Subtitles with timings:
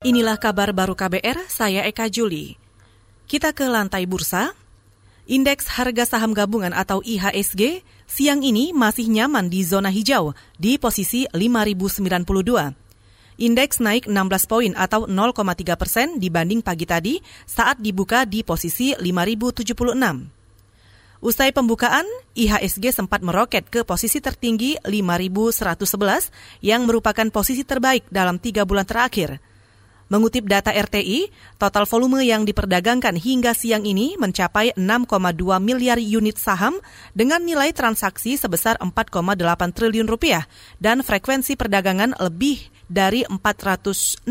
[0.00, 2.56] Inilah kabar baru KBR, saya Eka Juli.
[3.28, 4.56] Kita ke lantai bursa.
[5.28, 11.28] Indeks harga saham gabungan atau IHSG siang ini masih nyaman di zona hijau di posisi
[11.36, 12.16] 5092.
[13.44, 19.68] Indeks naik 16 poin atau 0,3 persen dibanding pagi tadi saat dibuka di posisi 5076.
[21.20, 26.32] Usai pembukaan, IHSG sempat meroket ke posisi tertinggi 5111
[26.64, 29.36] yang merupakan posisi terbaik dalam tiga bulan terakhir–
[30.10, 36.82] Mengutip data RTI, total volume yang diperdagangkan hingga siang ini mencapai 6,2 miliar unit saham
[37.14, 39.14] dengan nilai transaksi sebesar 4,8
[39.70, 40.50] triliun rupiah
[40.82, 42.58] dan frekuensi perdagangan lebih
[42.90, 44.26] dari 467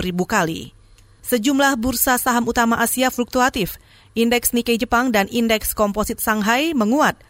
[0.00, 0.72] ribu kali.
[1.20, 3.76] Sejumlah bursa saham utama Asia fluktuatif.
[4.16, 7.20] Indeks Nikkei Jepang dan Indeks Komposit Shanghai menguat.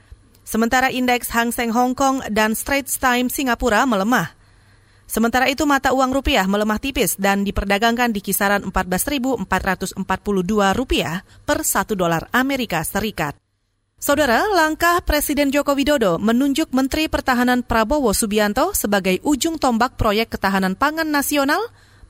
[0.46, 4.35] Sementara indeks Hang Seng Hong Kong dan Straits Times Singapura melemah.
[5.06, 9.46] Sementara itu mata uang rupiah melemah tipis dan diperdagangkan di kisaran 14.442
[10.74, 13.38] rupiah per 1 dolar Amerika Serikat.
[13.96, 20.76] Saudara, langkah Presiden Joko Widodo menunjuk Menteri Pertahanan Prabowo Subianto sebagai ujung tombak proyek ketahanan
[20.76, 21.62] pangan nasional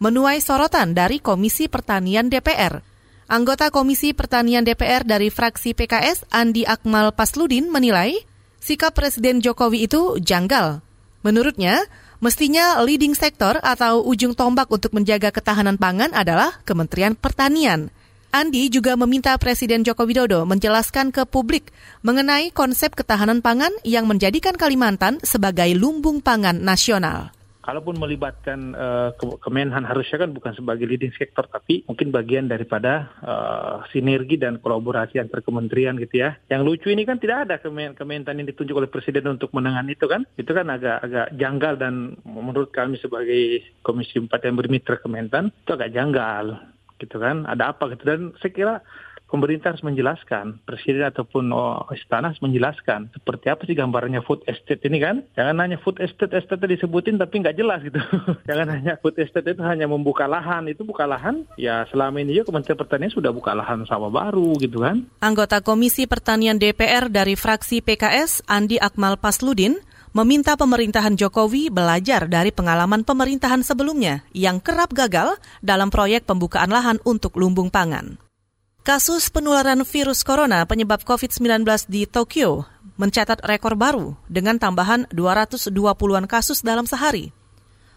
[0.03, 2.83] menuai sorotan dari Komisi Pertanian DPR.
[3.27, 8.23] Anggota Komisi Pertanian DPR dari fraksi PKS, Andi Akmal Pasludin, menilai
[8.59, 10.86] sikap Presiden Jokowi itu janggal.
[11.27, 11.83] Menurutnya,
[12.17, 17.93] Mestinya leading sektor atau ujung tombak untuk menjaga ketahanan pangan adalah Kementerian Pertanian.
[18.33, 24.57] Andi juga meminta Presiden Joko Widodo menjelaskan ke publik mengenai konsep ketahanan pangan yang menjadikan
[24.57, 27.37] Kalimantan sebagai lumbung pangan nasional
[27.67, 29.11] kalaupun melibatkan uh,
[29.43, 35.19] Kemenhan harusnya kan bukan sebagai leading sector tapi mungkin bagian daripada uh, sinergi dan kolaborasi
[35.19, 36.39] antar kementerian gitu ya.
[36.47, 40.07] Yang lucu ini kan tidak ada Kemen Kementan yang ditunjuk oleh presiden untuk menangani itu
[40.07, 40.23] kan.
[40.39, 45.75] Itu kan agak agak janggal dan menurut kami sebagai Komisi 4 yang bermitra Kementan itu
[45.75, 46.63] agak janggal
[47.03, 47.45] gitu kan.
[47.51, 48.75] Ada apa gitu dan saya kira
[49.27, 54.83] pemerintah harus menjelaskan, presiden ataupun oh, istana harus menjelaskan seperti apa sih gambarannya food estate
[54.87, 55.27] ini kan.
[55.35, 57.99] Jangan hanya food estate, estate disebutin tapi nggak jelas gitu.
[58.49, 62.45] Jangan hanya food estate itu hanya membuka lahan, itu buka lahan, ya selama ini ya
[62.47, 65.07] Kementerian Pertanian sudah buka lahan sawah baru gitu kan.
[65.21, 69.79] Anggota Komisi Pertanian DPR dari fraksi PKS, Andi Akmal Pasludin,
[70.17, 76.97] meminta pemerintahan Jokowi belajar dari pengalaman pemerintahan sebelumnya yang kerap gagal dalam proyek pembukaan lahan
[77.05, 78.26] untuk lumbung pangan.
[78.87, 86.63] Kasus penularan virus corona penyebab COVID-19 di Tokyo mencatat rekor baru dengan tambahan 220-an kasus
[86.63, 87.35] dalam sehari.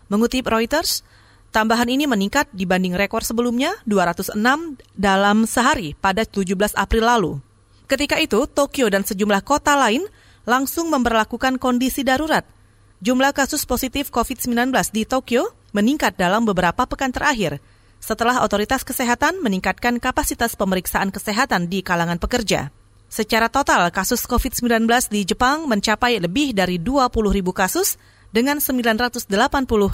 [0.09, 1.05] Mengutip Reuters,
[1.53, 4.33] tambahan ini meningkat dibanding rekor sebelumnya 206
[4.97, 7.33] dalam sehari pada 17 April lalu.
[7.85, 10.09] Ketika itu, Tokyo dan sejumlah kota lain
[10.49, 12.49] langsung memperlakukan kondisi darurat.
[13.05, 17.61] Jumlah kasus positif COVID-19 di Tokyo meningkat dalam beberapa pekan terakhir–
[17.99, 22.71] setelah otoritas kesehatan meningkatkan kapasitas pemeriksaan kesehatan di kalangan pekerja.
[23.09, 27.97] Secara total, kasus COVID-19 di Jepang mencapai lebih dari 20 ribu kasus
[28.29, 29.29] dengan 980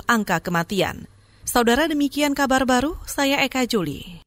[0.06, 1.08] angka kematian.
[1.48, 4.25] Saudara demikian kabar baru, saya Eka Juli.